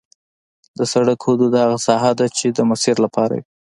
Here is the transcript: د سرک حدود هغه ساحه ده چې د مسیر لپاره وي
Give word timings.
د 0.77 0.79
سرک 0.91 1.19
حدود 1.27 1.53
هغه 1.63 1.77
ساحه 1.87 2.11
ده 2.19 2.27
چې 2.37 2.47
د 2.57 2.59
مسیر 2.69 2.95
لپاره 3.05 3.33
وي 3.37 3.41